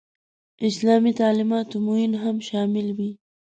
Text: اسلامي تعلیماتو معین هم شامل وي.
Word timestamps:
اسلامي 0.69 1.11
تعلیماتو 1.21 1.75
معین 1.85 2.13
هم 2.23 2.35
شامل 2.49 2.87
وي. 2.97 3.11